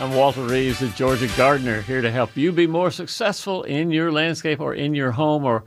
[0.00, 4.10] I'm Walter Reeves, the Georgia Gardener, here to help you be more successful in your
[4.10, 5.64] landscape or in your home or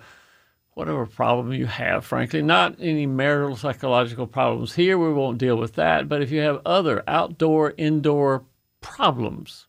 [0.73, 2.41] whatever problem you have, frankly.
[2.41, 4.97] Not any marital psychological problems here.
[4.97, 6.09] We won't deal with that.
[6.09, 8.43] But if you have other outdoor, indoor
[8.81, 9.67] problems,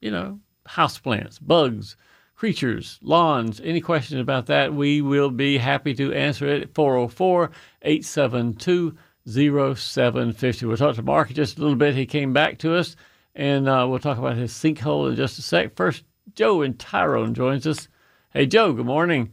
[0.00, 1.96] you know, houseplants, bugs,
[2.36, 7.50] creatures, lawns, any questions about that, we will be happy to answer it at 404
[7.82, 10.66] 872 0750.
[10.66, 11.96] We'll talk to Mark just a little bit.
[11.96, 12.94] He came back to us
[13.36, 15.76] and uh, we'll talk about his sinkhole in just a sec.
[15.76, 16.04] First,
[16.34, 17.88] Joe and Tyrone joins us.
[18.30, 18.72] Hey, Joe.
[18.72, 19.30] Good morning.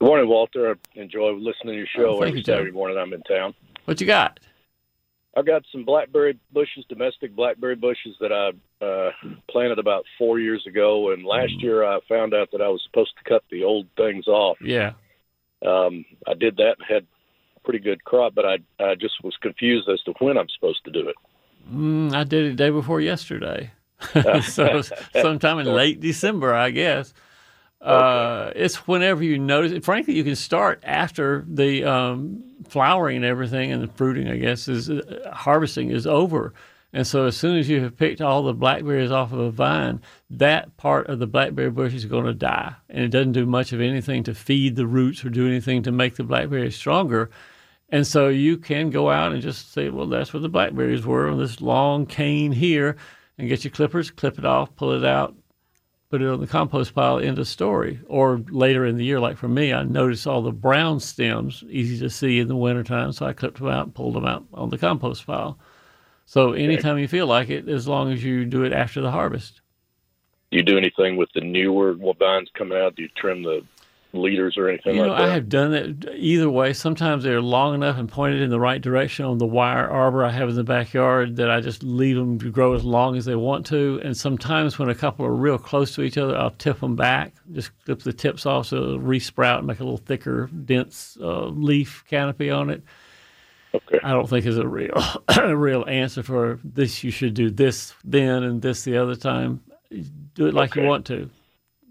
[0.00, 0.70] Good morning, Walter.
[0.70, 2.54] I enjoy listening to your show Oh, every you, Joe.
[2.54, 2.96] Saturday morning.
[2.98, 3.54] I'm in town.
[3.84, 4.40] What you got?
[5.36, 9.10] I've got some blackberry bushes, domestic blackberry bushes that I uh,
[9.48, 11.62] planted about four years ago, and last Mm.
[11.62, 14.56] year I found out that I was supposed to cut the old things off.
[14.60, 14.92] Yeah.
[15.64, 17.06] Um, I did that and had
[17.56, 20.82] a pretty good crop, but I I just was confused as to when I'm supposed
[20.86, 21.14] to do it.
[21.72, 23.72] Mm, I did it day before yesterday.
[24.42, 24.82] so
[25.20, 27.12] sometime in late December, I guess.
[27.80, 29.72] Uh, it's whenever you notice.
[29.72, 29.84] It.
[29.84, 34.28] Frankly, you can start after the um, flowering and everything, and the fruiting.
[34.28, 36.52] I guess is uh, harvesting is over,
[36.92, 40.02] and so as soon as you have picked all the blackberries off of a vine,
[40.28, 43.72] that part of the blackberry bush is going to die, and it doesn't do much
[43.72, 47.30] of anything to feed the roots or do anything to make the blackberries stronger.
[47.92, 51.28] And so you can go out and just say, well, that's where the blackberries were
[51.28, 52.96] on this long cane here,
[53.36, 55.34] and get your clippers, clip it off, pull it out,
[56.08, 58.00] put it on the compost pile, end of story.
[58.06, 61.98] Or later in the year, like for me, I noticed all the brown stems, easy
[61.98, 64.70] to see in the wintertime, so I clipped them out and pulled them out on
[64.70, 65.58] the compost pile.
[66.26, 69.62] So anytime you feel like it, as long as you do it after the harvest.
[70.52, 72.94] Do you do anything with the newer vines coming out?
[72.94, 73.64] Do you trim the
[74.12, 75.20] leaders or anything You know, that?
[75.20, 76.72] I have done that either way.
[76.72, 80.30] Sometimes they're long enough and pointed in the right direction on the wire arbor I
[80.30, 83.36] have in the backyard that I just leave them to grow as long as they
[83.36, 84.00] want to.
[84.02, 87.34] And sometimes when a couple are real close to each other, I'll tip them back,
[87.52, 91.46] just clip the tips off so it'll resprout and make a little thicker, dense uh,
[91.46, 92.82] leaf canopy on it.
[93.74, 94.00] okay.
[94.02, 97.04] I don't think is a real a real answer for this.
[97.04, 99.62] You should do this then and this the other time.
[100.34, 101.30] Do it like you want to.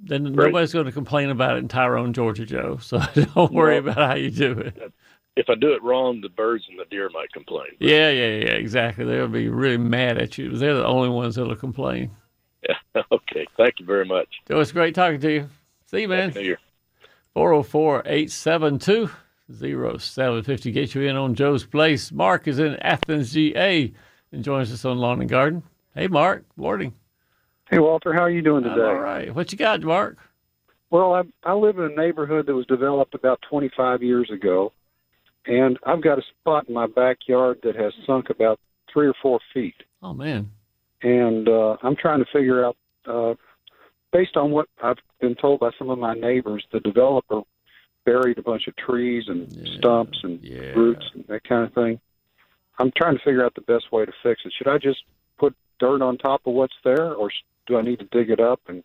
[0.02, 2.78] Then nobody's going to complain about it in Tyrone, Georgia, Joe.
[2.82, 3.00] So
[3.36, 4.94] don't worry Well- about how you do it.
[5.36, 7.70] If I do it wrong, the birds and the deer might complain.
[7.80, 9.06] Yeah, yeah, yeah, exactly.
[9.06, 10.50] They'll be really mad at you.
[10.58, 12.12] They're the only ones that'll complain.
[12.68, 12.76] Yeah.
[13.12, 13.48] okay.
[13.56, 14.28] Thank you very much.
[14.50, 15.50] Joe, it's great talking to you.
[15.86, 16.30] See you, man.
[16.30, 16.60] Happy New Year.
[17.36, 19.10] 404 872
[19.50, 20.72] 0750.
[20.72, 22.12] Get you in on Joe's Place.
[22.12, 23.94] Mark is in Athens, GA,
[24.34, 25.64] and joins us on Lawn and Garden.
[25.96, 26.44] Hey, Mark.
[26.58, 26.94] Morning.
[27.70, 28.88] Hey Walter, how are you doing I'm today?
[28.88, 29.34] all right.
[29.34, 30.18] What you got, Mark?
[30.90, 34.74] Well, I I live in a neighborhood that was developed about 25 years ago,
[35.46, 38.60] and I've got a spot in my backyard that has sunk about
[38.92, 40.50] three or four feet, Oh, man.
[41.04, 42.76] and uh, I'm trying to figure out,
[43.06, 43.36] uh,
[44.12, 47.42] based on what I've been told by some of my neighbors, the developer
[48.04, 50.74] buried a bunch of trees and Yeah, stumps and yeah.
[50.74, 52.00] roots and that kind of thing.
[52.80, 54.54] I'm trying to figure out the best way to fix it.
[54.58, 55.04] Should I just
[55.38, 57.30] put dirt on top of what's there, or
[57.70, 58.84] do I need to dig it up and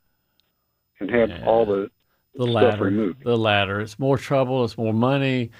[1.01, 1.45] and have Yeah.
[1.45, 1.91] all the
[2.37, 2.85] The stuff ladder.
[2.85, 3.25] removed?
[3.25, 3.81] The ladder.
[3.81, 4.65] It's more trouble.
[4.65, 5.51] It's more money,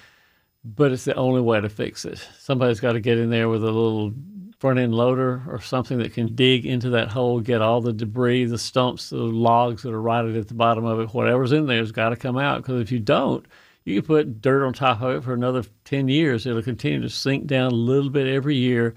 [0.63, 2.25] but it's the only way to fix it.
[2.39, 4.13] Somebody's got to get in there with a little
[4.59, 8.45] front end loader or something that can dig into that hole, get all the debris,
[8.45, 11.13] the stumps, the logs that are rotted at the bottom of it.
[11.13, 12.61] Whatever's in there has got to come out.
[12.61, 13.45] Because if you don't,
[13.83, 16.45] you can put dirt on top of it for another 10 years.
[16.45, 18.95] It'll continue to sink down a little bit every year.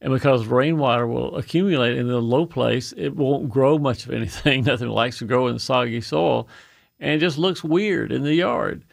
[0.00, 4.62] And because rainwater will accumulate in the low place, it won't grow much of anything.
[4.64, 6.48] Nothing likes to grow in soggy soil.
[7.00, 8.84] And it just looks weird in the yard.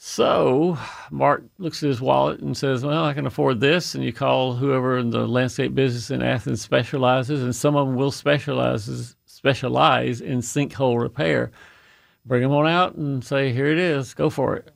[0.00, 0.78] So
[1.10, 3.94] Mark looks at his wallet and says, Well, I can afford this.
[3.94, 7.96] And you call whoever in the landscape business in Athens specializes, and some of them
[7.96, 11.50] will specialize, specialize in sinkhole repair.
[12.26, 14.14] Bring them on out and say, Here it is.
[14.14, 14.70] Go for it.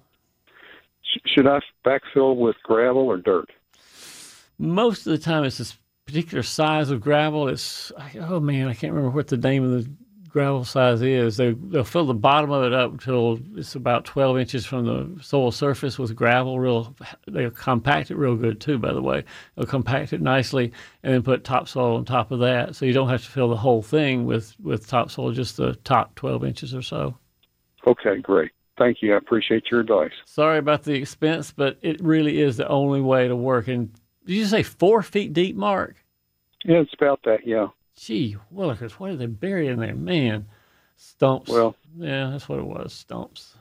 [1.26, 3.48] Should I backfill with gravel or dirt?
[4.62, 5.76] Most of the time it's this
[6.06, 7.48] particular size of gravel.
[7.48, 9.90] It's oh man, I can't remember what the name of the
[10.28, 11.36] gravel size is.
[11.36, 15.22] They they'll fill the bottom of it up until it's about 12 inches from the
[15.22, 16.60] soil surface with gravel.
[16.60, 16.94] Real,
[17.26, 18.78] they'll compact it real good too.
[18.78, 19.24] By the way,
[19.56, 20.72] they'll compact it nicely
[21.02, 23.56] and then put topsoil on top of that, so you don't have to fill the
[23.56, 27.16] whole thing with with topsoil, just the top 12 inches or so.
[27.86, 28.52] Okay, great.
[28.78, 29.14] Thank you.
[29.14, 30.12] I appreciate your advice.
[30.24, 33.68] Sorry about the expense, but it really is the only way to work.
[33.68, 33.90] And
[34.26, 35.96] did you say four feet deep, Mark?
[36.64, 37.46] Yeah, it's about that.
[37.46, 37.68] Yeah.
[37.96, 39.94] Gee, willikers, what did they bury in there?
[39.94, 40.46] Man,
[40.96, 41.50] stumps.
[41.50, 43.54] Well, yeah, that's what it was, stumps.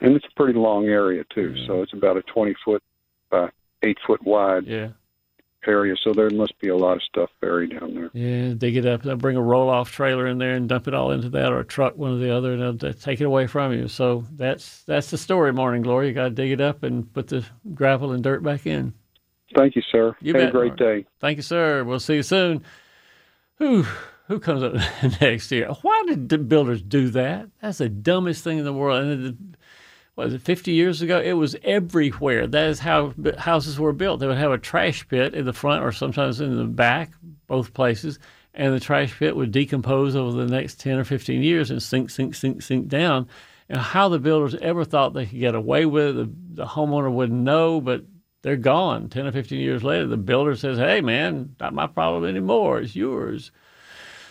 [0.00, 1.66] And it's a pretty long area too, Yeah.
[1.66, 2.82] so it's about a twenty foot
[3.30, 3.48] by
[3.82, 4.88] eight foot wide Yeah,
[5.66, 5.94] area.
[6.02, 8.10] So there must be a lot of stuff buried down there.
[8.12, 8.52] yeah.
[8.54, 9.02] Dig it up.
[9.02, 11.64] They'll bring a roll-off trailer in there and dump it all into that, or a
[11.64, 13.88] truck, one or the other, and they'll take it away from you.
[13.88, 16.08] So that's that's the story, Morning Glory.
[16.08, 18.92] You got to dig it up and put the gravel and dirt back in.
[19.54, 20.16] Thank you, sir.
[20.20, 20.78] You Have bet, a great Mark.
[20.78, 21.06] day.
[21.20, 21.84] Thank you, sir.
[21.84, 22.62] We'll see you soon.
[23.58, 23.84] Who
[24.28, 24.74] who comes up
[25.20, 25.68] next year?
[25.82, 27.48] Why did the builders do that?
[27.60, 29.04] That's the dumbest thing in the world.
[29.04, 29.56] And
[30.16, 31.20] was it 50 years ago?
[31.20, 32.46] It was everywhere.
[32.46, 34.20] That is how b- houses were built.
[34.20, 37.10] They would have a trash pit in the front or sometimes in the back,
[37.46, 38.18] both places,
[38.54, 42.10] and the trash pit would decompose over the next 10 or 15 years and sink,
[42.10, 43.28] sink, sink, sink down.
[43.68, 46.30] And how the builders ever thought they could get away with it, the,
[46.62, 48.04] the homeowner wouldn't know, but
[48.44, 50.06] they're gone 10 or 15 years later.
[50.06, 52.78] The builder says, hey, man, not my problem anymore.
[52.78, 53.50] It's yours.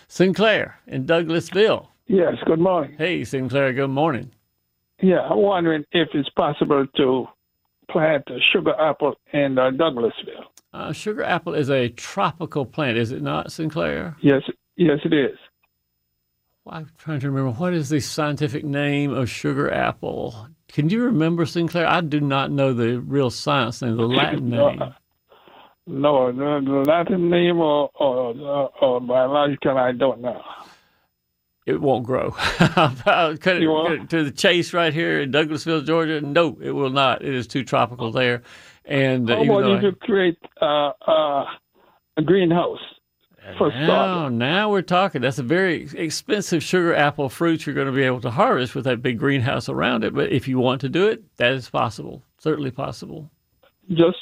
[0.07, 1.87] Sinclair in Douglasville.
[2.05, 2.95] Yes, good morning.
[2.95, 4.31] Hey, Sinclair, good morning.
[5.01, 7.25] Yeah, I'm wondering if it's possible to
[7.89, 10.45] plant a sugar apple in uh, Douglasville.
[10.71, 14.15] Uh, sugar apple is a tropical plant, is it not, Sinclair?
[14.21, 14.43] Yes,
[14.75, 15.37] yes, it is.
[16.63, 20.49] Well, I'm trying to remember what is the scientific name of sugar apple.
[20.73, 21.87] Can you remember, Sinclair?
[21.87, 24.81] I do not know the real science name, the Latin name.
[25.85, 30.41] No, the, the Latin name or, or, or, biological, I don't know.
[31.67, 32.35] It won't grow.
[32.59, 34.09] I'll cut it, You won't?
[34.09, 36.21] to the chase right here in Douglasville, Georgia.
[36.21, 37.21] No, it will not.
[37.21, 38.41] It is too tropical there.
[38.85, 41.45] And uh, How even about though if you create uh, uh,
[42.17, 42.79] a greenhouse
[43.57, 45.21] for Now, now we're talking.
[45.21, 48.85] That's a very expensive sugar apple fruit you're going to be able to harvest with
[48.85, 50.13] that big greenhouse around it.
[50.13, 52.23] But if you want to do it, that is possible.
[52.39, 53.29] Certainly possible.
[53.89, 54.17] Just,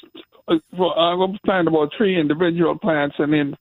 [0.47, 3.57] uh, well, I'm going to plant about three individual plants, and then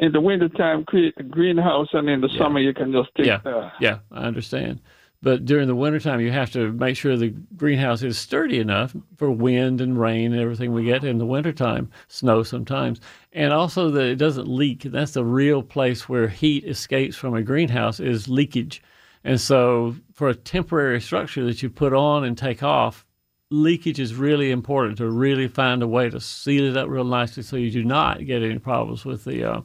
[0.00, 3.40] in the wintertime, create a greenhouse, and in the summer, you can just take Yeah.
[3.44, 4.80] uh, Yeah, I understand.
[5.22, 9.30] But during the wintertime, you have to make sure the greenhouse is sturdy enough for
[9.30, 13.00] wind and rain and everything we get in the wintertime, snow sometimes.
[13.32, 14.82] And also that it doesn't leak.
[14.82, 18.82] That's the real place where heat escapes from a greenhouse is leakage.
[19.22, 23.06] And so for a temporary structure that you put on and take off,
[23.50, 27.44] leakage is really important to really find a way to seal it up real nicely
[27.44, 29.60] so you do not get any problems with the uh,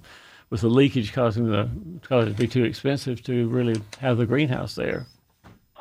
[0.50, 1.70] with the leakage causing the
[2.08, 5.08] causing it to be too expensive to really have the greenhouse there.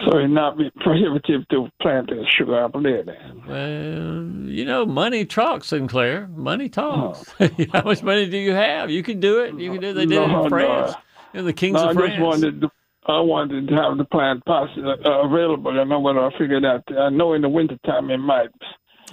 [0.06, 3.04] so it not be prohibitive to plant a sugar apple there.
[3.04, 3.44] Then.
[3.48, 6.28] Well, you know, money talks, Sinclair.
[6.28, 7.32] Money talks.
[7.74, 8.90] How much money do you have?
[8.90, 9.58] You can do it.
[9.60, 9.94] You can do it.
[9.94, 10.50] They did it No, in no.
[10.50, 10.94] France.
[11.34, 12.22] In the kings No, I of just France.
[12.22, 12.72] wanted to,
[13.08, 15.80] I wanted to have the plant poss- uh, available.
[15.80, 18.50] I know when I figured out, I know in the wintertime it might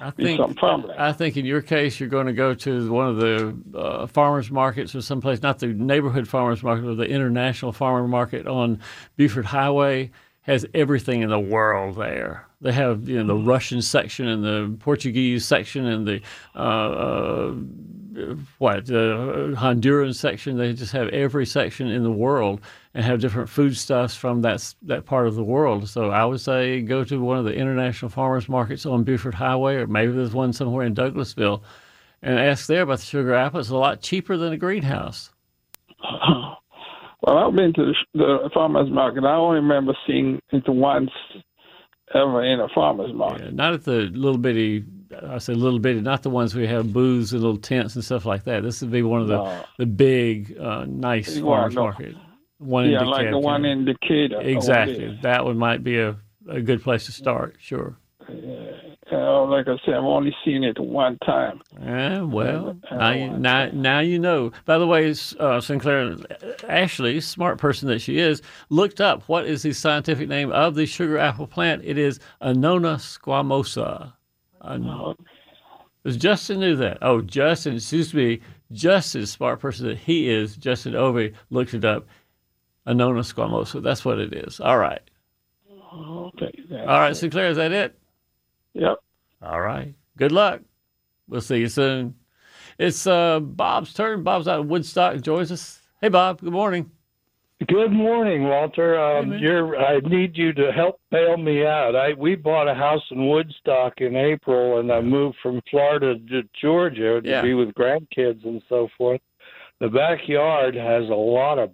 [0.03, 0.93] I think some problem.
[0.99, 4.51] I think in your case, you're going to go to one of the uh, farmers
[4.51, 8.81] markets or someplace, not the neighborhood farmers market, but the international farmer market on
[9.17, 10.11] Buford Highway
[10.43, 12.47] has everything in the world there.
[12.61, 16.21] They have you know the Russian section and the Portuguese section and the
[16.55, 17.55] uh, uh,
[18.59, 20.59] what the Honduran section.
[20.59, 22.61] They just have every section in the world
[22.95, 25.89] and have different foodstuffs from that that part of the world.
[25.89, 29.77] So I would say go to one of the international farmers markets on Buford Highway,
[29.77, 31.63] or maybe there's one somewhere in Douglasville,
[32.23, 33.61] and ask there about the sugar apple.
[33.61, 35.31] It's a lot cheaper than a greenhouse.
[36.03, 39.25] well, I've been to the, the farmer's market.
[39.25, 41.11] I only remember seeing it once
[42.15, 43.45] ever in a farmer's market.
[43.47, 44.85] Yeah, not at the little bitty.
[45.27, 48.25] I say little bitty, not the ones we have booths and little tents and stuff
[48.25, 48.63] like that.
[48.63, 49.65] This would be one of the No.
[49.79, 52.17] the big, uh, nice farmers market.
[52.63, 54.41] One Yeah, like the one in Decatur.
[54.41, 55.19] exactly.
[55.23, 56.17] That one might be a,
[56.49, 57.57] a good place to start.
[57.59, 57.97] Sure.
[59.11, 61.61] Uh, like I said, I've only seen it one time.
[61.83, 64.53] Yeah, well, now you, now, now you know.
[64.65, 66.17] By the way, uh, Sinclair,
[66.67, 68.41] Ashley, smart person that she is,
[68.71, 71.83] looked up what is the scientific name of the sugar apple plant.
[71.85, 74.13] It is Annona squamosa.
[74.63, 75.15] An-
[76.05, 76.99] Does Justin knew that?
[77.03, 78.41] Oh, Justin, excuse me,
[78.71, 82.07] Justin, smart person that he is, Justin Ovey, looked it up.
[82.87, 83.83] Annona squamosa.
[83.83, 84.61] That's what it is.
[84.61, 85.01] All right.
[85.95, 86.53] Okay.
[86.73, 87.99] All right, Sinclair, is that it?
[88.75, 88.99] Yep.
[89.43, 89.95] All right.
[90.17, 90.61] Good luck.
[91.29, 92.15] We'll see you soon.
[92.79, 94.23] It's uh, Bob's turn.
[94.23, 95.21] Bob's out of Woodstock.
[95.21, 95.81] Joins us.
[96.01, 96.41] Hey, Bob.
[96.41, 96.91] Good morning.
[97.69, 98.99] Good morning, Walter.
[99.01, 99.39] Um, man.
[99.39, 101.95] you're, I need you to help bail me out.
[101.95, 106.43] I we bought a house in Woodstock in April, and I moved from Florida to
[106.61, 107.43] Georgia to Yeah.
[107.43, 109.21] be with grandkids and so forth.
[109.81, 111.71] The backyard has a lot of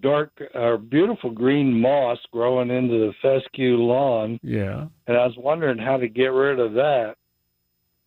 [0.00, 4.86] dark, uh, beautiful green moss growing into the fescue lawn, Yeah.
[5.06, 7.16] and I was wondering how to get rid of that.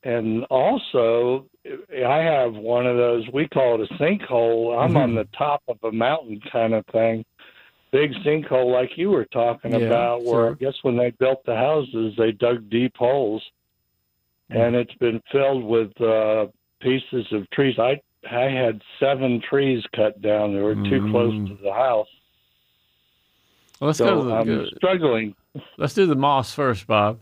[0.03, 3.23] And also, I have one of those.
[3.31, 4.77] We call it a sinkhole.
[4.77, 7.23] I'm on the top of a mountain kind of thing.
[7.91, 11.55] Big sinkhole, like you were talking Yeah, about, where I guess when they built the
[11.55, 13.43] houses, they dug deep holes,
[14.49, 16.47] and it's been filled with uh,
[16.81, 17.79] pieces of trees.
[17.79, 20.53] I I had seven trees cut down.
[20.53, 21.47] They were too close Mm.
[21.57, 22.07] to the house,
[23.79, 24.33] Well, let's go to so the.
[24.61, 25.35] I'm struggling.
[25.77, 27.19] Let's do the moss first, Bob.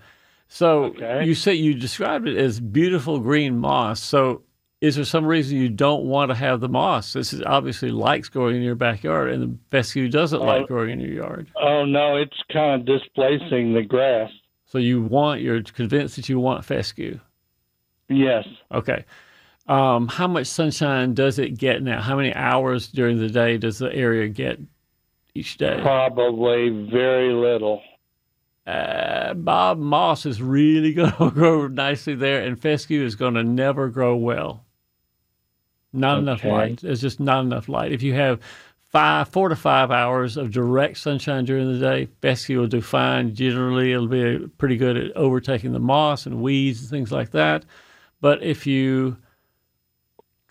[0.47, 1.25] So Okay.
[1.25, 4.01] you said you described it as beautiful green moss.
[4.01, 4.43] So
[4.79, 7.13] is there some reason you don't want to have the moss?
[7.13, 10.67] This is obviously likes growing in your backyard, and the fescue doesn't like Oh.
[10.67, 11.49] growing in your yard.
[11.55, 14.31] Oh no, it's kind of displacing the grass.
[14.65, 17.19] So you want you're convinced that you want fescue.
[18.07, 18.45] Yes.
[18.71, 19.03] Okay.
[19.71, 22.01] Um, how much sunshine does it get now?
[22.01, 24.59] How many hours during the day does the area get
[25.33, 25.79] each day?
[25.81, 27.81] Probably very little.
[28.67, 33.45] Uh, Bob Moss is really going to grow nicely there, and fescue is going to
[33.45, 34.65] never grow well.
[35.93, 36.81] Not enough light.
[36.81, 37.93] There's just not enough light.
[37.93, 38.41] If you have
[38.89, 43.33] five, four to five hours of direct sunshine during the day, fescue will do fine.
[43.33, 47.63] Generally, it'll be pretty good at overtaking the moss and weeds and things like that.
[48.19, 49.15] But if you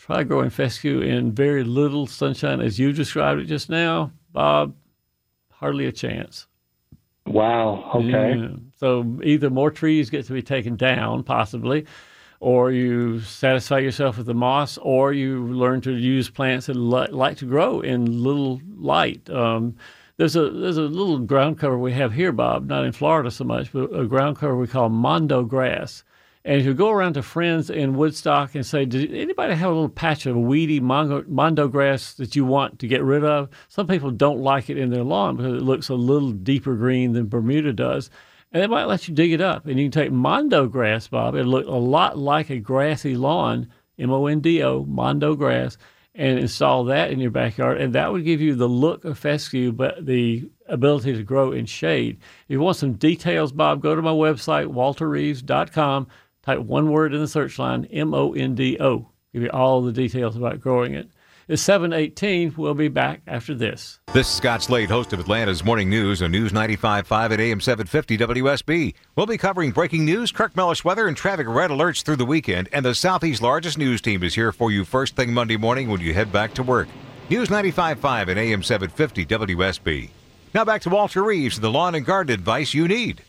[0.01, 4.75] try growing fescue in very little sunshine, as you described it just now, Bob,
[5.51, 6.47] hardly a chance.
[7.27, 7.91] Wow.
[7.95, 8.37] Okay.
[8.37, 8.49] Yeah.
[8.77, 11.87] So either more trees get to be taken down, possibly,
[12.41, 17.09] or you satisfy yourself with the moss, or you learn to use plants that li-
[17.11, 19.29] like to grow in little light.
[19.29, 19.77] Um,
[20.17, 23.45] there's a there's a little ground cover we have here, Bob, not in Florida so
[23.45, 26.05] much, but a ground cover we call mondo grass.
[26.43, 29.91] And you go around to friends in Woodstock and say, "Does anybody have a little
[29.91, 34.11] patch of weedy mondo, mondo grass that you want to get rid of?" Some people
[34.11, 37.75] don't like it in their lawn because it looks a little deeper green than Bermuda
[37.75, 38.09] does,
[38.53, 39.67] and they might let you dig it up.
[39.67, 41.35] And you can take mondo grass, Bob.
[41.35, 43.67] It'll look a lot like a grassy lawn,
[43.99, 45.77] M O N D O, mondo grass,
[46.15, 49.73] and install that in your backyard, and that would give you the look of fescue,
[49.73, 52.17] but the ability to grow in shade.
[52.49, 56.07] If you want some details, Bob, go to my website, walterreeves.com.
[56.51, 59.07] Type one word in the search line, M O N D O.
[59.33, 61.09] Give you all the details about growing it.
[61.47, 62.55] It's 718.
[62.57, 64.01] We'll be back after this.
[64.13, 68.19] This is Scott Slade, host of Atlanta's Morning News on News 95.5 at AM 750
[68.19, 68.95] WSB.
[69.15, 72.69] We'll be covering breaking news, Kirk Mellish weather, and traffic red alerts through the weekend.
[72.73, 76.01] And the Southeast's largest news team is here for you first thing Monday morning when
[76.01, 76.89] you head back to work.
[77.29, 80.11] News 95.5 at AM 750 WSB.
[80.53, 83.23] Now back to Walter Reeves the lawn and garden advice you need.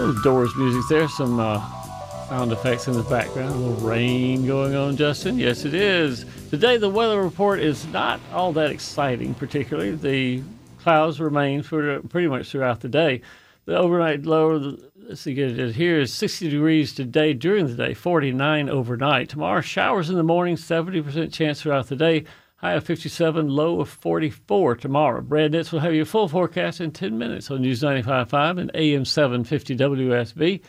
[0.00, 1.58] Little doors music there, some uh,
[2.26, 5.38] sound effects in the background, a little rain going on, Justin.
[5.38, 6.24] Yes, it is.
[6.48, 9.94] Today, the weather report is not all that exciting, particularly.
[9.94, 10.42] The
[10.78, 13.20] clouds remain for pretty much throughout the day.
[13.66, 17.92] The overnight low, let's see, get it here is 60 degrees today during the day,
[17.92, 19.28] 49 overnight.
[19.28, 22.24] Tomorrow, showers in the morning, 70% chance throughout the day.
[22.60, 25.22] High of 57, low of 44 tomorrow.
[25.22, 29.06] Brad Nitz will have your full forecast in 10 minutes on News 95.5 and AM
[29.06, 30.60] 750 WSB.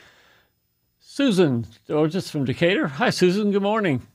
[0.99, 2.87] Susan, or just from Decatur.
[2.87, 3.51] Hi, Susan.
[3.51, 4.07] Good morning.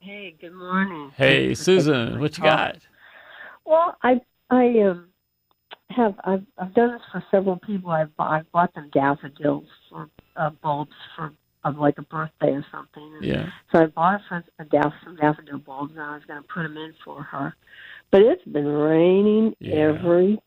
[0.00, 1.12] Hey, good morning.
[1.16, 2.18] Hey, Susan.
[2.18, 2.78] What you got?
[3.64, 4.20] Well, I
[4.50, 5.08] I um
[5.90, 7.90] have I've I've done this for several people.
[7.90, 11.32] I've I've bought them daffodils for uh, bulbs for
[11.66, 13.02] of like a birthday or something.
[13.16, 13.50] And Yeah.
[13.72, 16.62] So I bought her a daff some daffodil bulbs, and I was going to put
[16.62, 17.54] them in for her.
[18.10, 19.76] But it's been raining Yeah.
[19.76, 20.38] every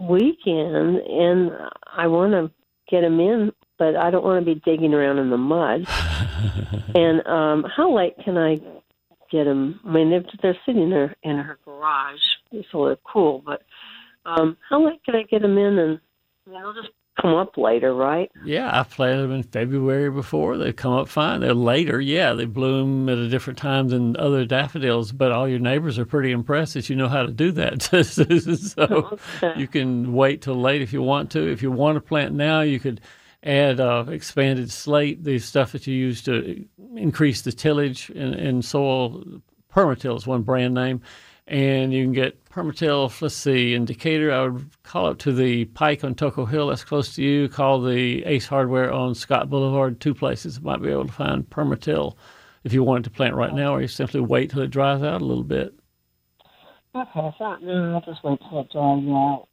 [0.00, 1.50] weekend, and
[1.86, 2.50] I want to
[2.88, 5.86] get them in, but I don't want to be digging around in the mud.
[6.94, 8.60] and um, how late can I
[9.30, 9.80] get them?
[9.84, 12.20] I mean, they're, they're sitting there in her garage,
[12.70, 13.42] so they're cool.
[13.44, 13.62] But
[14.24, 15.78] um, how late can I get them in?
[15.78, 16.00] And
[16.46, 18.30] I mean, they'll just come up later, right?
[18.44, 20.56] Yeah, I've planted them in February before.
[20.56, 21.40] They come up fine.
[21.40, 22.00] They're later.
[22.00, 26.06] Yeah, they bloom at a different time than other daffodils, but all your neighbors are
[26.06, 27.82] pretty impressed that you know how to do that.
[28.62, 29.58] so Okay.
[29.60, 31.50] you can wait till late if you want to.
[31.50, 33.00] If you want to plant now, you could
[33.42, 36.64] add uh, expanded slate, the stuff that you use to
[36.96, 39.24] increase the tillage in, in soil
[39.74, 41.00] PermaTill is one brand name,
[41.50, 43.20] and you can get PermaTill.
[43.20, 46.68] Let's see, in Decatur, I would call up to the Pike on Toco Hill.
[46.68, 47.48] That's close to you.
[47.48, 50.00] Call the Ace Hardware on Scott Boulevard.
[50.00, 52.14] Two places might be able to find PermaTill
[52.62, 55.20] if you wanted to plant right now, or you simply wait till it dries out
[55.20, 55.74] a little bit.
[56.94, 59.48] Okay, so no, I'll just wait till it dries out.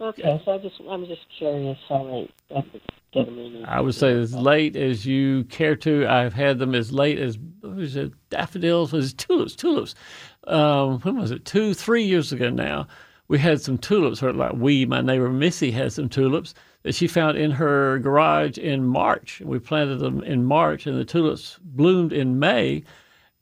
[0.00, 2.80] Okay, so I just I'm just curious how late I could
[3.12, 3.64] get them in.
[3.66, 6.06] I would say as late as you care to.
[6.06, 9.94] I've had them as late as what was it daffodils was it tulips tulips.
[10.44, 11.44] Um, when was it?
[11.44, 12.86] Two three years ago now.
[13.28, 17.06] We had some tulips, or like we, my neighbor Missy had some tulips that she
[17.06, 19.40] found in her garage in March.
[19.44, 22.82] We planted them in March, and the tulips bloomed in May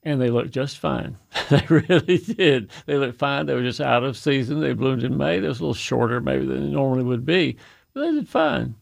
[0.08, 1.16] and they looked just fine.
[1.50, 2.70] they really did.
[2.86, 3.46] They looked fine.
[3.46, 4.60] They were just out of season.
[4.60, 5.38] They bloomed in May.
[5.38, 7.56] They was a little shorter maybe than they normally would be,
[7.92, 8.74] but they did fine.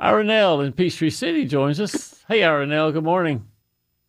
[0.00, 2.24] Ironell in Peachtree City joins us.
[2.26, 3.46] Hey, Ironell, good morning.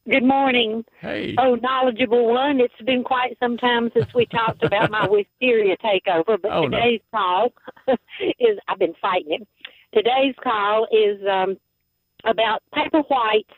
[0.08, 0.86] Good morning.
[1.02, 1.36] Hey.
[1.40, 2.60] Oh, knowledgeable one.
[2.60, 6.78] It's been quite some time since we talked about my wisteria takeover, but Oh, no.
[6.78, 7.52] today's call
[8.40, 9.48] is I've been fighting it.
[9.94, 11.58] Today's call is um,
[12.24, 13.50] about paper whites.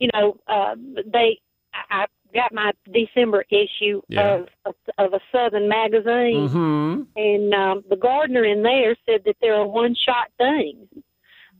[0.00, 0.74] You know, uh,
[1.12, 1.38] they
[1.72, 4.44] I, I got my December issue Yeah.
[4.66, 7.02] of of a Southern magazine, Mm-hmm.
[7.14, 10.88] and um, the gardener in there said that they're a one shot thing,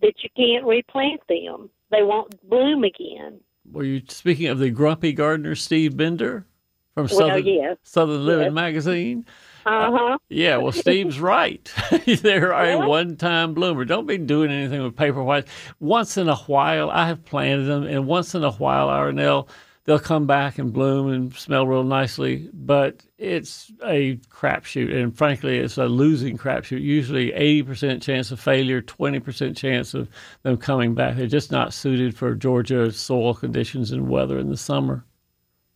[0.03, 1.71] that you can't replant them.
[1.93, 3.39] They won't bloom again.
[3.71, 6.47] Were you speaking of the grumpy gardener Steve Bender
[6.95, 7.77] from Well, Southern yes.
[7.83, 8.53] Southern Living Yes.
[8.55, 9.27] Magazine?
[9.67, 10.19] Uh huh.
[10.29, 11.73] Yeah, well, Steve's right.
[12.07, 13.87] They're a one-time bloomer.
[13.87, 15.51] Don't be doing anything with paper whites.
[15.81, 19.49] Once in a while, I have planted them, and once in a while, Arnell,
[19.85, 22.49] they'll come back and bloom and smell real nicely.
[22.53, 26.81] But it's a crapshoot, and frankly, it's a losing crapshoot.
[26.81, 30.09] Usually, eighty percent chance of failure, twenty percent chance of
[30.43, 31.17] them coming back.
[31.17, 35.05] They're just not suited for Georgia soil conditions and weather in the summer.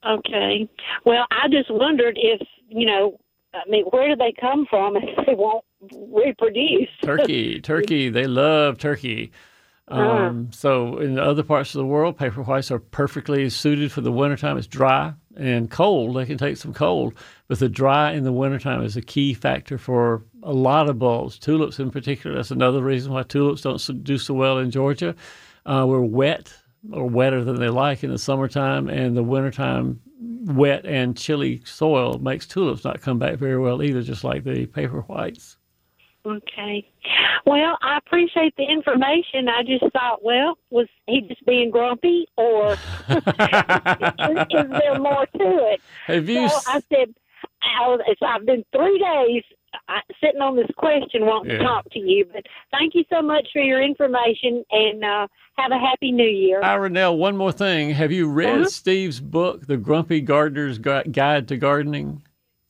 [0.07, 0.69] Okay.
[1.05, 3.19] Well, I just wondered if, you know,
[3.55, 5.65] I mean, where do they come from if they won't
[6.13, 6.89] reproduce?
[7.03, 8.09] turkey, turkey.
[8.09, 9.33] They love turkey.
[9.91, 14.13] Um, So in other parts of the world, paper whites are perfectly suited for the
[14.13, 14.59] wintertime.
[14.59, 16.17] It's dry and cold.
[16.17, 17.15] They can take some cold,
[17.47, 21.39] but the dry in the wintertime is a key factor for a lot of bulbs,
[21.39, 22.37] tulips in particular.
[22.37, 25.15] That's another reason why tulips don't do so well in Georgia.
[25.67, 26.53] Uh, we're wet
[26.93, 32.19] or wetter than they like in the summertime, and the wintertime wet and chilly soil
[32.19, 35.58] makes tulips not come back very well either, just like the paper whites.
[36.29, 36.87] Okay.
[37.47, 39.49] Well, I appreciate the information.
[39.49, 42.73] I just thought, well, was he just being grumpy or
[43.09, 45.81] is, is there more to it?
[46.07, 46.49] Have you?
[46.49, 47.15] So s- I said,
[47.63, 49.43] I was, it's, I've been three days
[49.89, 51.59] uh, sitting on this question wanting Yeah.
[51.59, 55.73] to talk to you, but thank you so much for your information and uh, have
[55.73, 56.61] a happy new year.
[56.63, 57.91] Ironell, one more thing.
[57.91, 58.65] Have you read Uh-huh.
[58.69, 62.23] Steve's book, The Grumpy Gardener's Guide to Gardening?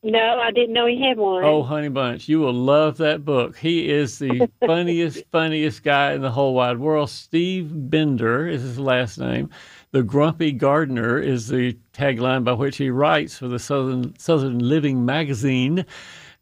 [0.03, 1.45] No, I didn't know he had one.
[1.45, 3.57] Oh, honey bunch, you will love that book.
[3.57, 7.11] He is the funniest, funniest guy in the whole wide world.
[7.11, 9.51] Steve Bender is his last name.
[9.91, 15.05] The Grumpy Gardener is the tagline by which he writes for the Southern Southern Living
[15.05, 15.85] magazine,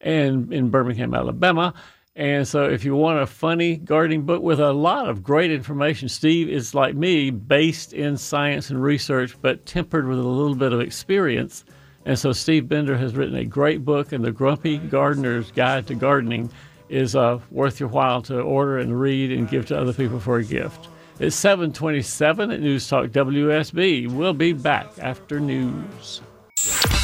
[0.01, 1.73] and in Birmingham, Alabama.
[2.17, 6.09] And so, if you want a funny gardening book with a lot of great information,
[6.09, 10.73] Steve is like me, based in science and research, but tempered with a little bit
[10.73, 11.65] of experience.
[12.07, 15.95] And so Steve Bender has written a great book, and The Grumpy Gardener's Guide to
[15.97, 16.49] Gardening
[16.89, 20.39] is uh, worth your while to order and read and give to other people for
[20.39, 20.89] a gift.
[21.19, 24.09] It's 727 at News Talk WSB.
[24.09, 26.21] We'll be back after news.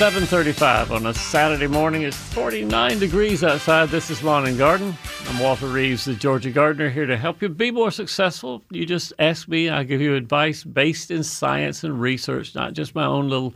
[0.00, 2.00] 735 on a Saturday morning.
[2.00, 3.90] It's 49 degrees outside.
[3.90, 4.96] This is Lawn and Garden.
[5.28, 8.64] I'm Walter Reeves, the Georgia Gardener, here to help you be more successful.
[8.70, 12.94] You just ask me, I'll give you advice based in science and research, not just
[12.94, 13.52] my own little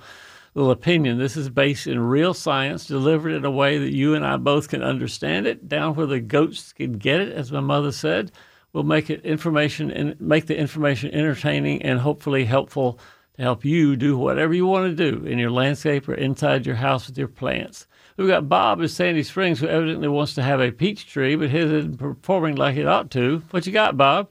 [0.52, 1.16] little opinion.
[1.16, 4.68] This is based in real science, delivered in a way that you and I both
[4.68, 8.32] can understand it, down where the goats can get it, as my mother said.
[8.74, 12.98] We'll make it information and make the information entertaining and hopefully helpful
[13.36, 16.76] to help you do whatever you want to do in your landscape or inside your
[16.76, 17.86] house with your plants.
[18.16, 21.50] We've got Bob in Sandy Springs who evidently wants to have a peach tree, but
[21.50, 23.42] his isn't performing like it ought to.
[23.50, 24.28] What you got, Bob?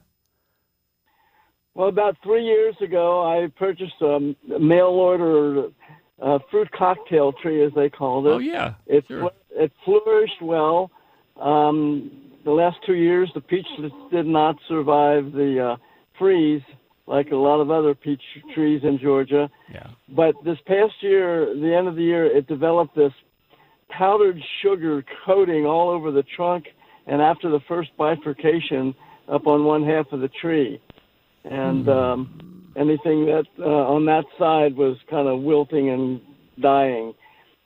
[1.73, 5.69] Well, about three years ago, I purchased a mail order
[6.21, 8.29] uh, fruit cocktail tree, as they called it.
[8.29, 8.75] Oh, yeah.
[8.85, 9.31] It sure.
[9.51, 10.91] it flourished well.
[11.35, 12.11] Um,
[12.45, 13.65] the last two years, the peach
[14.11, 15.75] did not survive the uh,
[16.17, 16.61] freeze
[17.07, 18.21] like a lot of other peach
[18.53, 19.49] trees in Georgia.
[19.71, 19.87] Yeah.
[20.09, 23.11] But this past year, the end of the year, it developed this
[23.89, 26.65] powdered sugar coating all over the trunk
[27.05, 28.95] and after the first bifurcation
[29.27, 30.81] up on one half of the tree.
[31.43, 36.21] And um, anything that uh, on that side was kind of wilting and
[36.61, 37.13] dying.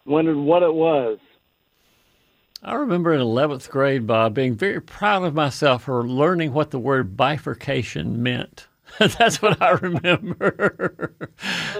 [0.05, 1.19] Wondered what it was.
[2.63, 6.79] I remember in 11th grade, Bob, being very proud of myself for learning what the
[6.79, 8.66] word bifurcation meant.
[8.99, 11.15] that's what I remember.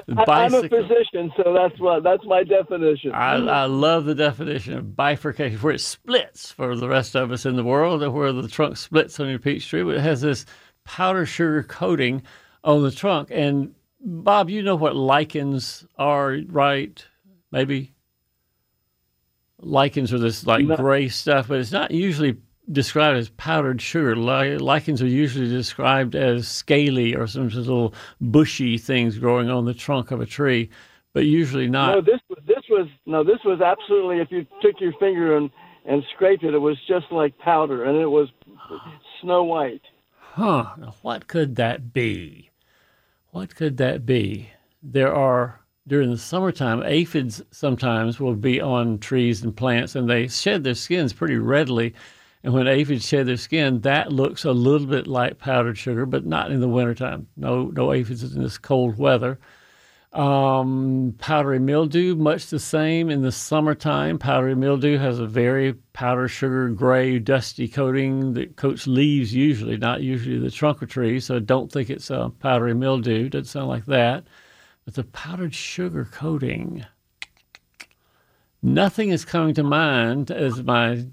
[0.07, 3.11] I'm a physician, so that's what that's my definition.
[3.13, 7.45] I, I love the definition of bifurcation, where it splits for the rest of us
[7.45, 9.83] in the world, where the trunk splits on your peach tree.
[9.83, 10.45] But it has this
[10.83, 12.23] powder sugar coating
[12.63, 13.29] on the trunk.
[13.31, 17.03] And Bob, you know what lichens are, right?
[17.51, 17.93] Maybe
[19.59, 22.37] lichens are this like gray stuff, but it's not usually
[22.71, 24.15] described as powdered sugar.
[24.15, 30.11] Lichens are usually described as scaly or some little bushy things growing on the trunk
[30.11, 30.69] of a tree,
[31.13, 31.95] but usually not.
[31.95, 34.19] No, this this was no, this was absolutely.
[34.19, 35.49] If you took your finger and
[35.85, 38.29] and scraped it, it was just like powder, and it was
[39.21, 39.81] snow white.
[40.19, 40.71] Huh?
[40.77, 42.49] Now what could that be?
[43.31, 44.49] What could that be?
[44.83, 50.27] There are during the summertime, aphids sometimes will be on trees and plants, and they
[50.27, 51.93] shed their skins pretty readily
[52.47, 56.25] and when aphids shed their skin, that looks a little bit like powdered sugar, but
[56.25, 57.27] not in the wintertime.
[57.35, 59.37] No, no aphids in this cold weather.
[60.13, 64.17] Um, powdery mildew, much the same in the summertime.
[64.17, 70.01] Powdery mildew has a very powder sugar gray, dusty coating that coats leaves usually, not
[70.01, 71.25] usually the trunk of trees.
[71.25, 73.27] So I don't think it's a powdery mildew.
[73.27, 74.23] Doesn't sound like that.
[74.85, 76.85] But the powdered sugar coating,
[78.61, 81.07] nothing is coming to mind as my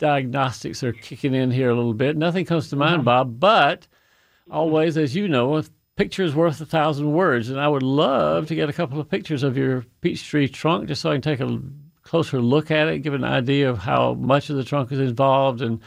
[0.00, 2.16] diagnostics are kicking in here a little bit.
[2.16, 3.02] Nothing comes to mind, uh-huh.
[3.04, 4.52] Bob, but mm-hmm.
[4.52, 7.50] always, as you know, a picture is worth a thousand words.
[7.50, 10.88] And I would love to get a couple of pictures of your peach tree trunk
[10.88, 11.60] just so I can take a
[12.02, 15.62] closer look at it, give an idea of how much of the trunk is involved
[15.62, 15.80] and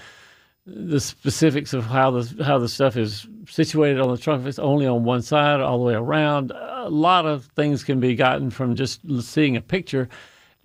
[0.65, 4.41] the specifics of how the how the stuff is situated on the trunk.
[4.41, 7.99] If it's only on one side, all the way around, a lot of things can
[7.99, 10.07] be gotten from just seeing a picture.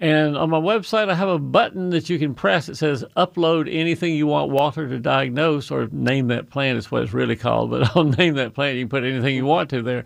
[0.00, 2.66] And on my website, I have a button that you can press.
[2.66, 7.02] that says upload anything you want Walter to diagnose or name that plant is what
[7.02, 7.70] it's really called.
[7.70, 8.76] But I'll name that plant.
[8.76, 10.04] You can put anything you want to there.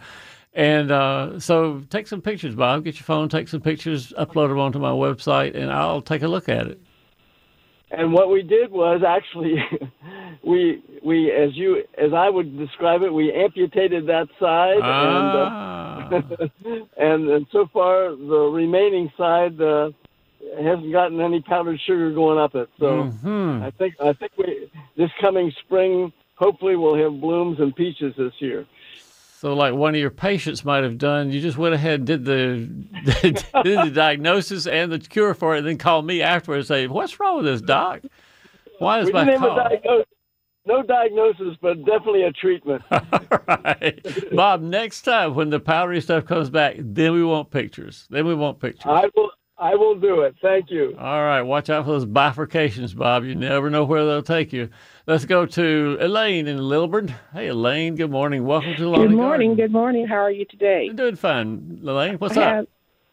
[0.55, 2.85] And uh, so take some pictures, Bob.
[2.85, 6.29] Get your phone, take some pictures, upload them onto my website, and I'll take a
[6.29, 6.81] look at it.
[7.93, 9.57] And what we did was actually,
[10.45, 16.09] we we as you as I would describe it, we amputated that side, ah.
[16.11, 16.47] and, uh,
[16.97, 19.91] and and so far the remaining side uh,
[20.57, 22.71] hasn't gotten any powdered sugar going up it.
[22.79, 23.63] So mm-hmm.
[23.63, 28.33] I think I think we this coming spring, hopefully, we'll have blooms and peaches this
[28.39, 28.67] year.
[29.43, 32.25] So, like one of your patients might have done, you just went ahead and did
[32.25, 32.59] the
[33.65, 36.87] did the diagnosis and the cure for it, and then called me afterwards and say,
[36.87, 38.03] "What's wrong with this, doc?
[38.79, 40.07] Why is we my call?" Diagnosis,
[40.65, 42.85] no diagnosis, but definitely a treatment.
[42.93, 44.01] All right,
[44.33, 44.63] Bob.
[44.63, 48.07] Next time when the powdery stuff comes back, then we want pictures.
[48.11, 48.87] Then we want pictures.
[48.87, 49.33] I will.
[49.63, 50.35] I will do it.
[50.43, 50.97] Thank you.
[50.99, 51.43] All right.
[51.43, 53.25] Watch out for those bifurcations, Bob.
[53.25, 54.69] You never know where they'll take you.
[55.07, 57.15] Let's go to Elaine in Lilburn.
[57.33, 57.95] Hey, Elaine.
[57.95, 58.45] Good morning.
[58.45, 59.51] Welcome to Lawn and Good morning.
[59.51, 59.65] Garden.
[59.67, 60.07] Good morning.
[60.09, 60.89] How are you today?
[60.91, 62.15] I'm doing fine, Elaine.
[62.17, 62.53] What's I up?
[62.55, 62.67] Have,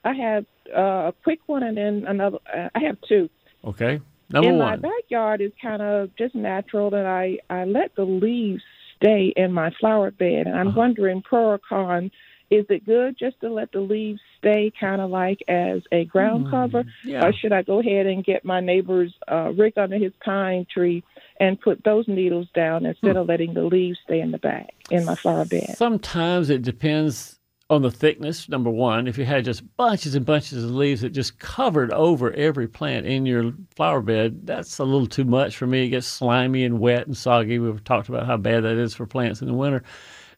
[0.05, 2.39] I have uh, a quick one and then another.
[2.51, 3.29] Uh, I have two.
[3.63, 4.01] Okay.
[4.31, 4.81] Number in one.
[4.81, 8.61] my backyard is kind of just natural, and I I let the leaves
[8.95, 10.79] stay in my flower bed, and I'm Uh-huh.
[10.79, 12.09] wondering pro or con.
[12.51, 16.45] Is it good just to let the leaves stay kind of like as a ground
[16.45, 16.83] Hmm, cover?
[17.05, 17.25] yeah.
[17.25, 21.03] Or should I go ahead and get my neighbor's uh, rick under his pine tree
[21.39, 23.17] and put those needles down instead Hmm.
[23.19, 25.75] of letting the leaves stay in the back in my flower bed?
[25.77, 27.35] Sometimes it depends
[27.71, 29.07] on the thickness, number one.
[29.07, 33.05] If you had just bunches and bunches of leaves that just covered over every plant
[33.05, 35.85] in your flower bed, that's a little too much for me.
[35.85, 37.59] It gets slimy and wet and soggy.
[37.59, 39.83] We've talked about how bad that is for plants in the winter.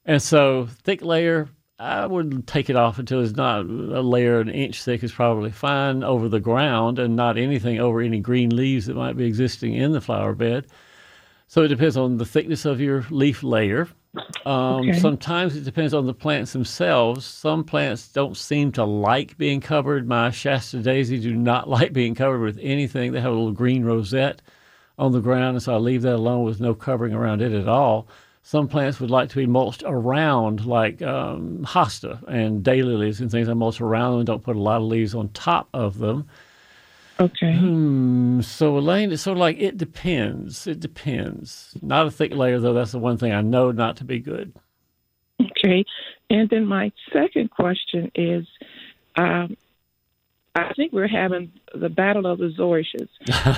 [0.04, 1.48] And so, thick layer,
[1.82, 5.50] I would take it off until it's not a layer an inch thick is probably
[5.50, 9.74] fine over the ground and not anything over any green leaves that might be existing
[9.74, 10.68] in the flower bed.
[11.48, 13.88] So it depends on the thickness of your leaf layer.
[14.46, 15.00] Um, Okay.
[15.00, 17.26] Sometimes it depends on the plants themselves.
[17.26, 20.08] Some plants don't seem to like being covered.
[20.08, 23.12] My Shasta daisy do not like being covered with anything.
[23.12, 24.44] They have a little green rosette
[25.00, 27.68] on the ground, and so I leave that alone with no covering around it at
[27.68, 28.08] all.
[28.44, 33.48] Some plants would like to be mulched around, like um, hosta and daylilies and things.
[33.48, 36.28] I mulch around them don't put a lot of leaves on top of them.
[37.20, 37.56] Okay.
[37.56, 38.42] Hmm.
[38.42, 40.66] So Elaine, it's sort of like it depends.
[40.66, 41.78] It depends.
[41.82, 42.74] Not a thick layer though.
[42.74, 44.54] That's the one thing I know not to be good.
[45.40, 45.86] Okay.
[46.32, 48.48] And then my second question is,
[49.18, 49.56] um,
[50.54, 53.08] I think we're having the battle of the zoysias.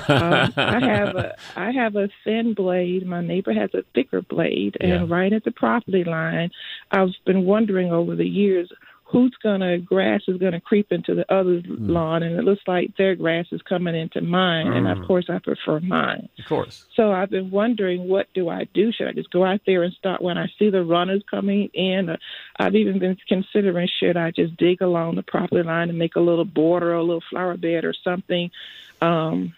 [0.08, 3.04] um, I have a I have a thin blade.
[3.04, 5.04] My neighbor has a thicker blade, and Yeah.
[5.08, 6.50] right at the property line,
[6.92, 8.70] I've been wondering over the years
[9.14, 13.14] who's gonna grass is gonna creep into the other lawn, and it looks like their
[13.14, 15.06] grass is coming into mine, and of Mm.
[15.06, 16.28] course I prefer mine.
[16.36, 16.84] Of course.
[16.96, 18.90] So I've been wondering, what do I do?
[18.90, 22.10] Should I just go out there and start when I see the runners coming in?
[22.10, 22.18] Or
[22.58, 26.20] I've even been considering, should I just dig along the property line and make a
[26.20, 28.50] little border or a little flower bed or something?
[29.00, 29.54] Um,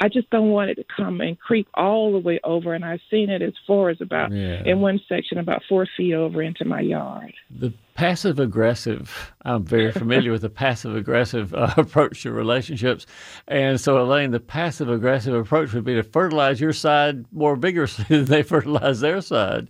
[0.00, 2.72] I just don't want it to come and creep all the way over.
[2.72, 4.62] And I've seen it as far as about, Yeah.
[4.64, 7.32] in one section, about four feet over into my yard.
[7.50, 13.04] The passive aggressive, I'm very familiar with the passive aggressive uh, approach to relationships.
[13.46, 18.04] And so, Elaine, the passive aggressive approach would be to fertilize your side more vigorously
[18.08, 19.68] than they fertilize their side.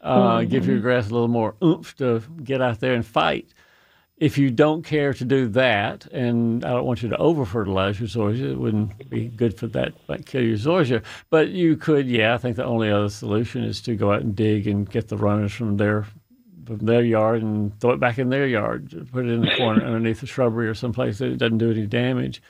[0.00, 3.48] Uh, Give your grass a little more oomph to get out there and fight.
[4.16, 7.98] If you don't care to do that, and I don't want you to over fertilize
[7.98, 11.02] your zoysia, it wouldn't be good for that, might kill your zoysia.
[11.30, 14.36] But you could, yeah, I think the only other solution is to go out and
[14.36, 16.06] dig and get the runners from their
[16.64, 19.84] from their yard and throw it back in their yard, put it in the corner
[19.84, 22.40] underneath the shrubbery or someplace that it doesn't do any damage.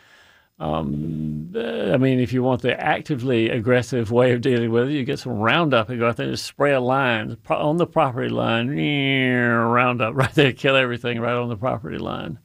[0.60, 4.92] Um, uh, I mean, if you want the actively aggressive way of dealing with it,
[4.92, 8.28] you get some Roundup and go out there and spray a line on the property
[8.28, 8.68] line.
[9.48, 12.38] Roundup right there, kill everything right on the property line.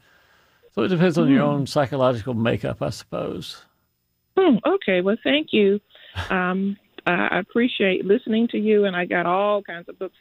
[0.73, 1.49] So it depends on your Hmm.
[1.49, 3.63] own psychological makeup, I suppose.
[4.37, 5.79] Hmm, okay, well, thank you.
[6.29, 10.17] Um, I appreciate listening to you, and I got all kinds of books,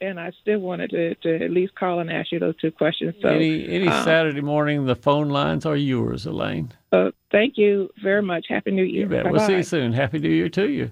[0.00, 3.14] and I still wanted to, to at least call and ask you those two questions.
[3.20, 6.72] So, any any uh, Saturday morning, the phone lines are yours, Elaine.
[6.92, 8.46] uh, thank you very much.
[8.48, 9.02] Happy New Year.
[9.02, 9.30] You bet.
[9.30, 9.92] We'll see you soon.
[9.92, 10.90] Happy New Year to you.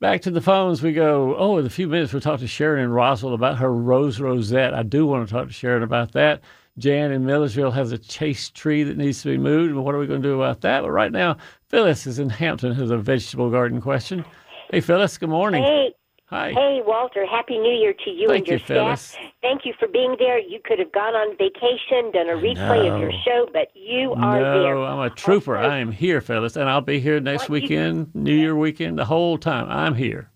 [0.00, 1.34] Back to the phones we go.
[1.36, 4.74] Oh, in a few minutes we'll talk to Sharon in Roswell about her rose rosette.
[4.74, 6.42] I do want to talk to Sharon about that.
[6.76, 9.70] Jan in Millersville has a chaste tree that needs to be moved.
[9.70, 10.82] And what are we going to do about that?
[10.82, 11.36] But right now,
[11.68, 14.24] Phyllis is in Hampton has a vegetable garden question.
[14.70, 15.16] Hey, Phyllis.
[15.16, 15.62] Good morning.
[15.62, 15.94] Hey.
[16.26, 16.52] Hi.
[16.52, 17.26] Hey, Walter.
[17.26, 19.00] Happy New Year to you Thank and your you, Phyllis.
[19.02, 19.22] staff.
[19.42, 20.38] Thank you for being there.
[20.38, 24.40] You could have gone on vacation, done a replay of your show, but you are
[24.40, 24.78] no, there.
[24.78, 25.56] I'm a trooper.
[25.58, 28.98] I am here, Phyllis, and I'll be here next What you- weekend, New Year weekend,
[28.98, 29.68] the whole time.
[29.68, 30.30] I'm here.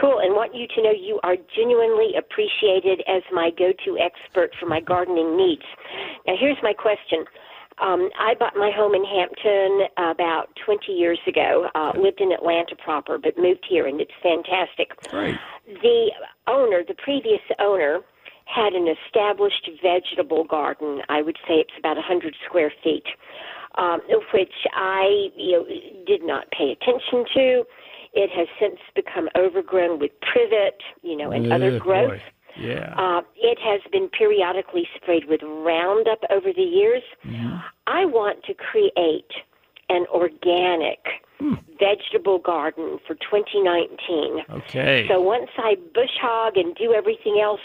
[0.00, 4.66] Cool, and want you to know you are genuinely appreciated as my go-to expert for
[4.66, 5.64] my gardening needs.
[6.26, 7.24] Now, here's my question.
[7.80, 11.68] Um, I bought my home in Hampton about 20 years ago.
[11.74, 15.00] Uh, lived in Atlanta proper, but moved here, and it's fantastic.
[15.08, 15.36] Great.
[15.66, 16.10] The
[16.46, 18.00] owner, the previous owner,
[18.44, 21.00] had an established vegetable garden.
[21.08, 23.06] I would say it's about 100 square feet,
[23.78, 24.00] um,
[24.34, 25.66] which I you know,
[26.06, 27.64] did not pay attention to.
[28.12, 32.10] It has since become overgrown with privet, you know, and other growth.
[32.10, 32.22] boy.
[32.58, 32.94] Yeah.
[32.96, 37.02] Uh, it has been periodically sprayed with Roundup over the years.
[37.86, 39.30] I want to create
[39.88, 40.98] an organic
[41.78, 44.44] vegetable garden for 2019.
[44.50, 45.06] Okay.
[45.08, 47.60] So once I bush hog and do everything else,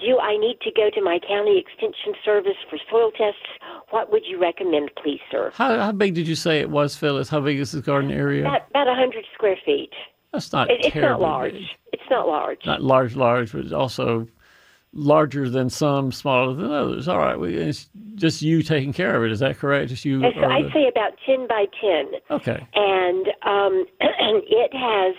[0.00, 3.46] do I need to go to my county extension service for soil tests?
[3.90, 5.52] What would you recommend, please, sir?
[5.54, 7.28] How, how big did you say it was, Phyllis?
[7.28, 8.42] How big is this garden area?
[8.42, 9.92] About, about 100 square feet.
[10.34, 11.52] That's not It, it's not large.
[11.52, 11.62] big.
[11.92, 12.58] It's not large.
[12.66, 14.26] Not large, large, but also
[14.92, 17.06] larger than some, smaller than others.
[17.08, 19.30] All right, we, it's just you taking care of it.
[19.32, 19.90] Is that correct?
[19.90, 20.22] Just you?
[20.24, 22.10] Or I'd the- say about 10 by 10.
[22.32, 22.66] Okay.
[22.74, 25.14] And um, it has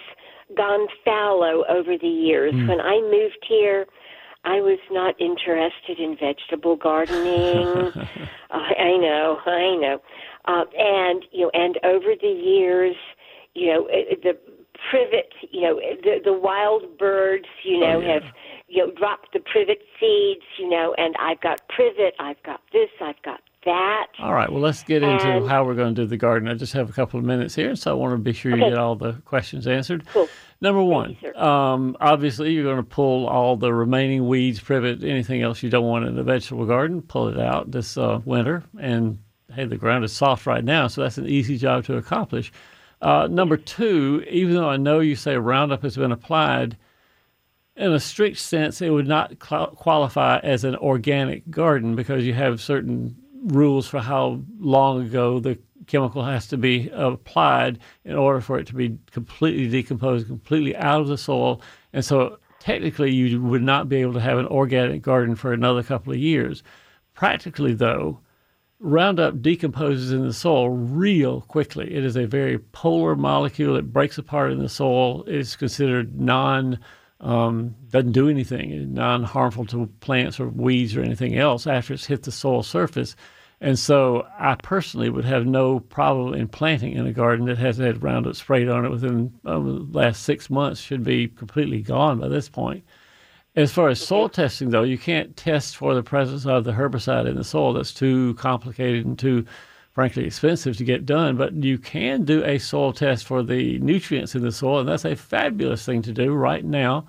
[0.57, 2.53] gone fallow over the years.
[2.53, 2.67] Hmm.
[2.67, 3.85] When I moved here,
[4.43, 7.67] I was not interested in vegetable gardening.
[8.51, 10.01] I I know, I know.
[10.45, 12.95] Uh, and, you know, and over the years,
[13.53, 14.37] you know, it- the
[14.89, 18.13] privet, you know, the, the wild birds, you know, Oh, yeah.
[18.13, 18.23] have,
[18.67, 22.89] you know, dropped the privet seeds, you know, and I've got privet, I've got this,
[23.01, 24.07] I've got that.
[24.19, 24.51] All right.
[24.51, 26.47] Well, let's get into And- how we're going to do the garden.
[26.47, 28.57] I just have a couple of minutes here, so I want to be sure you
[28.69, 30.05] get all the questions answered.
[30.13, 30.27] Cool.
[30.61, 35.41] Number one, you, um, obviously, you're going to pull all the remaining weeds, privet, anything
[35.41, 37.01] else you don't want in the vegetable garden.
[37.01, 39.17] Pull it out this uh, winter, and
[39.53, 42.51] hey, the ground is soft right now, so that's an easy job to accomplish.
[43.01, 46.77] Uh, number two, even though I know you say Roundup has been applied,
[47.75, 52.33] in a strict sense, it would not cl- qualify as an organic garden because you
[52.33, 58.41] have certain rules for how long ago the chemical has to be applied in order
[58.41, 61.61] for it to be completely decomposed, completely out of the soil.
[61.93, 65.83] And so technically, you would not be able to have an organic garden for another
[65.83, 66.63] couple of years.
[67.13, 68.19] Practically, though,
[68.79, 71.93] Roundup decomposes in the soil real quickly.
[71.93, 73.77] It is a very polar molecule.
[73.77, 75.23] It breaks apart in the soil.
[75.27, 76.79] It's considered non
[77.21, 82.05] um, doesn't do anything, non harmful to plants or weeds or anything else after it's
[82.05, 83.15] hit the soil surface.
[83.61, 87.87] And so I personally would have no problem in planting in a garden that hasn't
[87.87, 92.19] had Roundup sprayed on it within um, the last six months, should be completely gone
[92.19, 92.83] by this point.
[93.55, 97.25] As far as soil testing, though, you can't test for the presence of the herbicide
[97.25, 97.71] in the soil.
[97.71, 99.45] That's too complicated and too,
[99.93, 101.37] frankly, expensive to get done.
[101.37, 105.05] But you can do a soil test for the nutrients in the soil, and that's
[105.05, 107.07] a fabulous thing to do right now.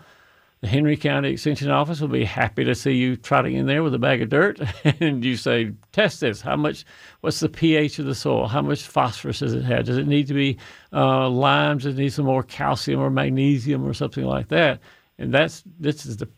[0.60, 3.94] The Henry County Extension Office will be happy to see you trotting in there with
[3.94, 4.60] a bag of dirt,
[5.00, 6.40] and you say, "Test this.
[6.42, 6.84] How much?
[7.22, 8.46] What's the pH of the soil?
[8.46, 9.86] How much phosphorus does it have?
[9.86, 10.58] Does it need to be
[10.92, 11.28] uh?
[11.74, 14.80] Does it need some more calcium or magnesium or something like that?"
[15.18, 16.28] And that's this is the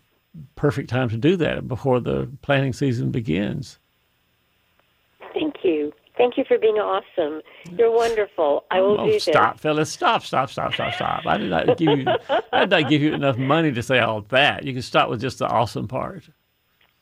[0.56, 3.78] perfect time to do that before the planting season begins.
[5.32, 5.92] Thank you.
[6.16, 7.42] Thank you for being awesome.
[7.78, 8.64] You're wonderful.
[8.72, 9.22] I will oh, do this.
[9.22, 9.90] Stop, Phyllis.
[9.90, 11.24] Stop, stop, stop, stop, stop.
[11.24, 12.06] I did not give you
[12.52, 14.64] I did not give you enough money to say all that.
[14.64, 16.24] You can start with just the awesome part.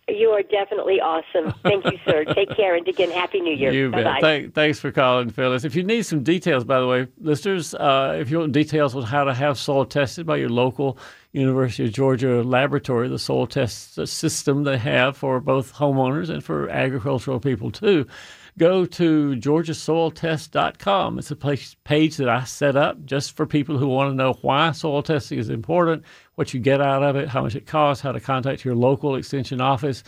[0.09, 1.53] You are definitely awesome.
[1.65, 2.25] Thank you, sir.
[2.35, 3.73] Take care, and again, Happy New Year.
[3.73, 4.05] You bet.
[4.05, 4.21] Bye-bye.
[4.21, 5.65] Thank, thanks for calling, Phyllis.
[5.65, 9.03] If you need some details, by the way, listeners, uh, if you want details on
[9.03, 10.97] how to have soil tested by your local
[11.37, 16.71] University of Georgia laboratory, the soil test system they have for both homeowners and for
[16.71, 18.07] agricultural people too,
[18.59, 21.19] go to georgiasoiltest.com.
[21.19, 24.39] It's a place, page that I set up just for people who want to know
[24.41, 26.05] why soil testing is important,
[26.37, 29.17] what you get out of it, how much it costs, how to contact your local
[29.17, 30.03] extension office.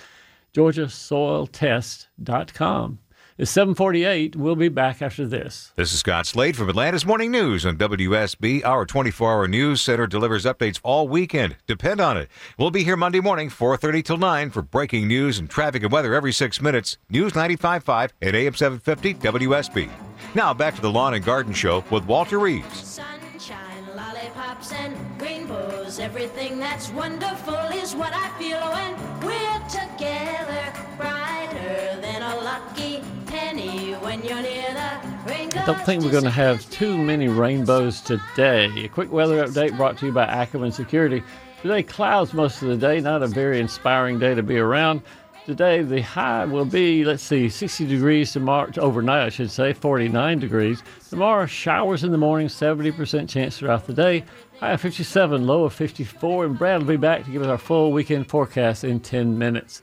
[0.54, 2.98] georgiasoiltest.com.
[3.38, 4.34] It's 748.
[4.34, 5.72] We'll be back after this.
[5.76, 8.64] This is Scott Slade from Atlanta's Morning News on WSB.
[8.64, 11.54] Our 24-hour news center delivers updates all weekend.
[11.68, 12.28] Depend on it.
[12.58, 16.14] We'll be here Monday morning, 4.30 till 9 for breaking news and traffic and weather
[16.14, 16.98] every six minutes.
[17.10, 19.88] News 95.5 at AM 750 WSB.
[20.34, 22.82] Now back to the Lawn and Garden Show with Walter Reeves.
[22.82, 26.00] Sunshine, lollipops, and rainbows.
[26.00, 30.72] Everything that's wonderful is what I feel oh, when we're together.
[30.96, 33.04] Brighter than a lucky
[33.38, 37.28] penny when you're near the rain I don't think we're going to have too many
[37.28, 38.84] rainbows today.
[38.84, 41.22] A quick weather update brought to you by Ackerman Security.
[41.62, 45.02] Today, clouds most of the day, not a very inspiring day to be around.
[45.46, 50.40] Today, the high will be, let's see, 60 degrees tomorrow, overnight, I should say, 49
[50.40, 50.82] degrees.
[51.08, 54.24] Tomorrow, showers in the morning, 70% chance throughout the day.
[54.60, 56.44] High of 57, low of 54.
[56.44, 59.82] And Brad will be back to give us our full weekend forecast in 10 minutes.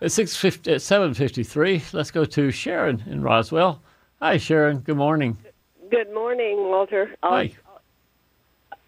[0.00, 3.82] At 650, at 7:53, let's go to Sharon in Roswell.
[4.20, 4.78] Hi, Sharon.
[4.78, 5.36] Good morning.
[5.90, 7.14] Good morning, Walter.
[7.22, 7.52] I'll- Hi.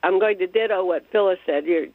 [0.03, 1.65] I'm going to ditto what Phyllis said.
[1.65, 1.87] You're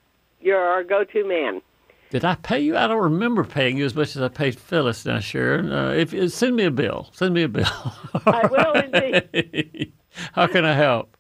[0.42, 1.62] you're our go-to man.
[2.10, 2.76] Did I pay you?
[2.76, 5.72] I don't remember paying you as much as I paid Phyllis now, Sharon.
[5.72, 7.66] Uh, if, if send me a bill, send me a bill.
[8.26, 9.94] I will indeed.
[10.34, 11.16] How can I help?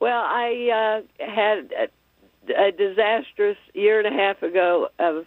[0.00, 5.26] Well, I uh, had a, a disastrous year and a half ago of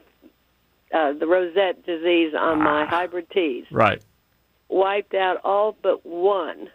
[0.93, 3.65] uh, the rosette disease on my hybrid teas.
[3.71, 4.01] Right.
[4.69, 6.69] Wiped out all but one.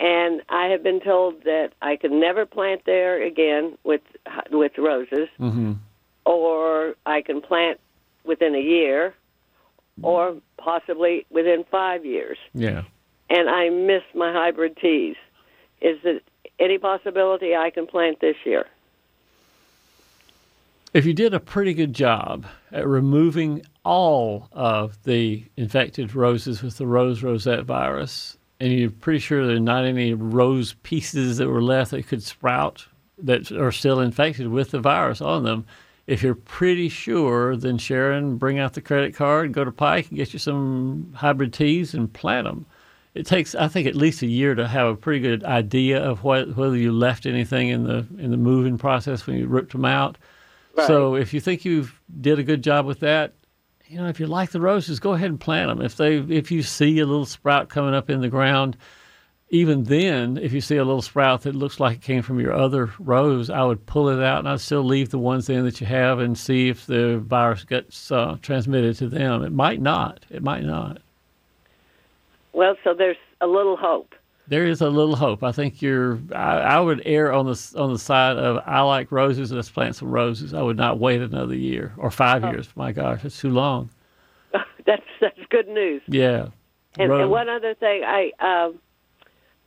[0.00, 4.02] And I have been told that I can never plant there again with
[4.50, 5.28] with roses.
[5.40, 5.72] Mm-hmm.
[6.24, 7.80] or I can plant
[8.24, 9.14] within a year,
[10.02, 12.38] or possibly within five years.
[12.52, 12.82] Yeah.
[13.30, 15.16] And I miss my hybrid teas.
[15.80, 16.20] Is there
[16.58, 18.66] any possibility I can plant this year?
[20.94, 26.78] If you did a pretty good job at removing all of the infected roses with
[26.78, 31.48] the rose rosette virus, and you're pretty sure there are not any rose pieces that
[31.48, 32.86] were left that could sprout
[33.18, 35.66] that are still infected with the virus on them,
[36.08, 40.16] if you're pretty sure, then Sharon, bring out the credit card, go to Pike, and
[40.16, 42.64] get you some hybrid teas and plant them.
[43.14, 46.24] It takes, I think, at least a year to have a pretty good idea of
[46.24, 49.84] what, whether you left anything in the in the moving process when you ripped them
[49.84, 50.16] out.
[50.86, 51.88] So if you think you
[52.20, 53.32] did a good job with that,
[53.86, 55.84] you know, if you like the roses, go ahead and plant them.
[55.84, 58.76] If they, if you see a little sprout coming up in the ground,
[59.50, 62.52] even then, if you see a little sprout that looks like it came from your
[62.52, 65.80] other rose, I would pull it out and I'd still leave the ones in that
[65.80, 69.42] you have and see if the virus gets uh, transmitted to them.
[69.42, 70.26] It might not.
[70.28, 71.00] It might not.
[72.52, 74.14] Well, so there's a little hope.
[74.48, 75.42] There is a little hope.
[75.42, 76.18] I think you're.
[76.34, 79.52] I, I would err on the on the side of I like roses.
[79.52, 80.54] Let's plant some roses.
[80.54, 82.50] I would not wait another year or five Oh.
[82.50, 82.68] years.
[82.74, 83.90] My gosh, it's too long.
[84.86, 86.00] That's that's good news.
[86.08, 86.46] Yeah.
[86.98, 88.78] And, and one other thing, I um,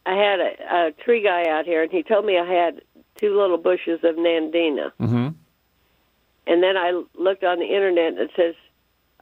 [0.06, 2.82] I had a, a tree guy out here, and he told me I had
[3.18, 4.92] two little bushes of nandina.
[5.00, 5.28] Mm-hmm.
[6.48, 8.56] And then I looked on the internet and it says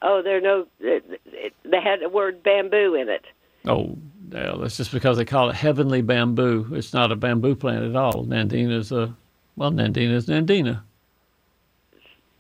[0.02, 0.68] Oh, there are no.
[0.80, 3.26] They had the word bamboo in it.
[3.68, 3.98] Oh,
[4.32, 6.68] well, that's just because they call it heavenly bamboo.
[6.74, 8.26] It's not a bamboo plant at all.
[8.26, 9.16] Nandina is a
[9.56, 10.82] well, Nandina is Nandina.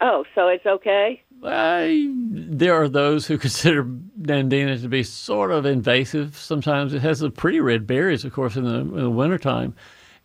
[0.01, 1.21] Oh, so it's okay.
[1.43, 3.83] I, there are those who consider
[4.21, 6.37] Nandina to be sort of invasive.
[6.37, 9.75] Sometimes it has the pretty red berries, of course, in the, in the wintertime.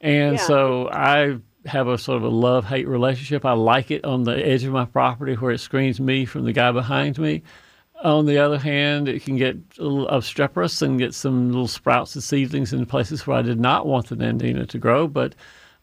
[0.01, 0.47] And Yeah.
[0.47, 3.45] so I have a sort of a love hate relationship.
[3.45, 6.53] I like it on the edge of my property where it screens me from the
[6.53, 7.43] guy behind me.
[8.03, 12.15] On the other hand, it can get a little obstreperous and get some little sprouts
[12.15, 15.35] and seedlings in places where I did not want the Nandina to grow, but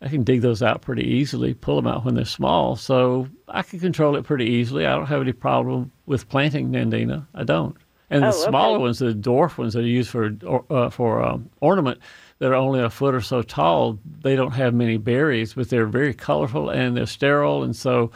[0.02, 2.76] I can dig those out pretty easily, pull them out when they're small.
[2.76, 4.86] So I can control it pretty easily.
[4.86, 7.26] I don't have any problem with planting Nandina.
[7.34, 7.76] I don't.
[8.10, 8.82] And the Oh, smaller okay.
[8.82, 10.32] ones, the dwarf ones that are used for
[10.70, 11.98] uh, for um, ornament,
[12.40, 15.86] that are only a foot or so tall, they don't have many berries, but they're
[15.86, 18.12] very colorful and they're sterile, and so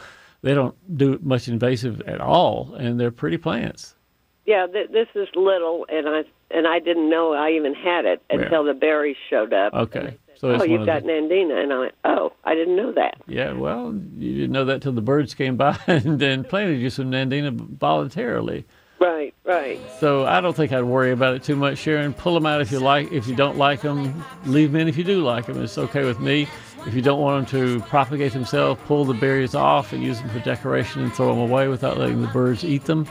[0.46, 3.96] they don't do much invasive at all, and they're pretty plants.
[4.44, 6.22] Yeah, th- this is little, and I
[6.52, 9.74] and I didn't know I even had it until the berries showed up.
[9.74, 12.92] Okay, so it's oh, you've got the- Nandina, and I went, oh, I didn't know
[12.92, 13.16] that.
[13.26, 16.90] Yeah, well, you didn't know that till the birds came by and then planted you
[16.90, 18.64] some Nandina voluntarily.
[19.00, 19.80] Right, right.
[19.98, 22.14] So I don't think I'd worry about it too much, Sharon.
[22.14, 23.10] Pull them out if you like.
[23.12, 25.62] If you don't like them, leave them in if you do like them.
[25.62, 26.46] It's okay with me.
[26.86, 30.30] If you don't want them to propagate themselves, pull the berries off and use them
[30.30, 33.06] for decoration and throw them away without letting the birds eat them.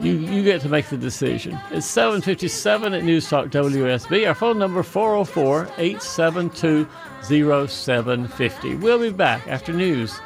[0.00, 1.58] You, you get to make the decision.
[1.70, 4.28] It's 757 at News Talk WSB.
[4.28, 6.86] Our phone number 404 872
[7.22, 8.74] 0750.
[8.76, 10.20] We'll be back after news